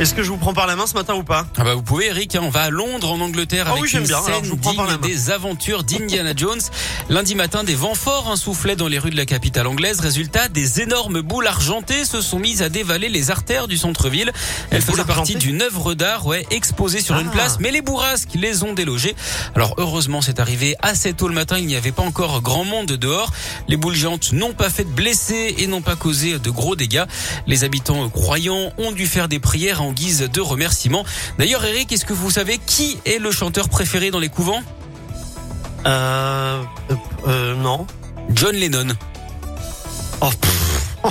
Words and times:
Est-ce 0.00 0.14
que 0.14 0.22
je 0.22 0.30
vous 0.30 0.38
prends 0.38 0.54
par 0.54 0.66
la 0.66 0.76
main 0.76 0.86
ce 0.86 0.94
matin 0.94 1.12
ou 1.14 1.22
pas? 1.22 1.46
Ah 1.58 1.62
bah 1.62 1.74
vous 1.74 1.82
pouvez 1.82 2.06
Eric, 2.06 2.34
hein, 2.34 2.40
on 2.42 2.48
va 2.48 2.62
à 2.62 2.70
Londres 2.70 3.12
en 3.12 3.20
Angleterre 3.20 3.66
Ah 3.68 3.72
avec 3.72 3.82
oui, 3.82 3.90
une 3.92 4.04
bien. 4.04 4.16
Alors, 4.16 4.24
scène 4.28 4.44
je 4.44 4.48
vous 4.48 4.56
prends 4.56 4.72
par 4.74 4.86
la 4.86 4.92
digne 4.96 5.02
main. 5.02 5.06
des 5.08 5.30
aventures 5.30 5.84
d'Indiana 5.84 6.32
Jones. 6.34 6.60
Lundi 7.10 7.34
matin, 7.34 7.64
des 7.64 7.74
vents 7.74 7.94
forts 7.94 8.38
soufflaient 8.38 8.76
dans 8.76 8.88
les 8.88 8.98
rues 8.98 9.10
de 9.10 9.16
la 9.18 9.26
capitale 9.26 9.66
anglaise. 9.66 10.00
Résultat, 10.00 10.48
des 10.48 10.80
énormes 10.80 11.20
boules 11.20 11.46
argentées 11.46 12.06
se 12.06 12.22
sont 12.22 12.38
mises 12.38 12.62
à 12.62 12.70
dévaler 12.70 13.10
les 13.10 13.30
artères 13.30 13.68
du 13.68 13.76
centre-ville. 13.76 14.32
Elles 14.70 14.80
faisaient 14.80 15.04
partie 15.04 15.34
d'une 15.36 15.60
œuvre 15.60 15.92
d'art, 15.92 16.24
ouais, 16.24 16.46
exposée 16.50 17.02
sur 17.02 17.18
une 17.18 17.28
Ah. 17.28 17.32
place, 17.32 17.58
mais 17.60 17.70
les 17.70 17.82
bourrasques 17.82 18.30
les 18.36 18.62
ont 18.62 18.72
délogées. 18.72 19.14
Alors 19.54 19.74
heureusement, 19.76 20.22
c'est 20.22 20.40
arrivé 20.40 20.76
assez 20.80 21.12
tôt 21.12 21.28
le 21.28 21.34
matin. 21.34 21.58
Il 21.58 21.66
n'y 21.66 21.76
avait 21.76 21.92
pas 21.92 22.04
encore 22.04 22.40
grand 22.40 22.64
monde 22.64 22.86
dehors. 22.92 23.32
Les 23.68 23.76
boules 23.76 23.94
géantes 23.94 24.32
n'ont 24.32 24.54
pas 24.54 24.70
fait 24.70 24.84
de 24.84 24.88
blessés 24.88 25.56
et 25.58 25.66
n'ont 25.66 25.82
pas 25.82 25.96
causé 25.96 26.38
de 26.38 26.48
gros 26.50 26.74
dégâts. 26.74 27.04
Les 27.46 27.64
habitants 27.64 28.08
croyants 28.08 28.72
ont 28.78 28.92
dû 28.92 29.06
faire 29.06 29.28
des 29.28 29.40
prières 29.40 29.82
en 29.82 29.89
guise 29.92 30.20
de 30.32 30.40
remerciement. 30.40 31.04
D'ailleurs, 31.38 31.64
Eric, 31.64 31.92
est-ce 31.92 32.04
que 32.04 32.12
vous 32.12 32.30
savez 32.30 32.58
qui 32.58 32.98
est 33.04 33.18
le 33.18 33.30
chanteur 33.30 33.68
préféré 33.68 34.10
dans 34.10 34.18
les 34.20 34.28
couvents? 34.28 34.62
Euh, 35.86 36.62
euh, 36.90 36.94
euh, 37.26 37.54
non. 37.54 37.86
John 38.30 38.54
Lennon. 38.54 38.88
Oh. 40.20 40.30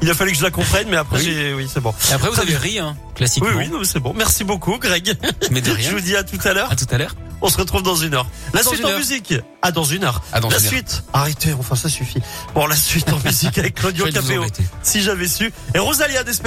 Il 0.00 0.08
a 0.08 0.14
fallu 0.14 0.30
que 0.30 0.38
je 0.38 0.44
la 0.44 0.52
comprenne, 0.52 0.86
mais 0.88 0.96
après 0.96 1.18
Oui. 1.18 1.52
oui, 1.56 1.68
c'est 1.72 1.80
bon. 1.80 1.92
Et 2.08 2.12
après, 2.12 2.28
vous 2.30 2.38
avez 2.38 2.56
ri, 2.56 2.78
hein, 2.78 2.96
Oui, 2.96 3.12
classiquement. 3.16 3.48
oui, 3.56 3.68
mais 3.68 3.84
c'est 3.84 3.98
bon. 3.98 4.14
Merci 4.16 4.44
beaucoup, 4.44 4.78
Greg. 4.78 5.16
Mais 5.50 5.60
de 5.60 5.70
Je 5.72 5.74
rien. 5.76 5.90
vous 5.90 6.00
dis 6.00 6.14
à 6.14 6.22
tout 6.22 6.38
à 6.44 6.52
l'heure. 6.54 6.70
À 6.70 6.76
tout 6.76 6.86
à 6.92 6.98
l'heure. 6.98 7.16
On 7.40 7.48
se 7.48 7.56
retrouve 7.56 7.82
dans 7.82 7.96
une 7.96 8.14
heure. 8.14 8.26
La 8.52 8.62
Dans 8.62 8.70
suite 8.70 8.84
en 8.84 8.88
heure. 8.90 8.98
musique. 8.98 9.34
Ah, 9.62 9.70
dans 9.72 9.84
une 9.84 10.04
heure. 10.04 10.22
Ah, 10.32 10.38
dans 10.40 10.48
la 10.50 10.58
une 10.58 10.64
heure. 10.64 10.70
suite. 10.70 11.02
Arrêtez, 11.12 11.52
enfin, 11.58 11.74
ça 11.74 11.88
suffit. 11.88 12.20
Bon, 12.54 12.66
la 12.66 12.76
suite 12.76 13.12
en 13.12 13.18
musique 13.24 13.58
avec 13.58 13.74
Claudio 13.74 14.06
Je 14.06 14.12
Capéo. 14.12 14.44
Si 14.84 15.02
j'avais 15.02 15.26
su. 15.28 15.52
Et 15.74 15.78
Rosalia 15.80 16.22
Despet 16.22 16.46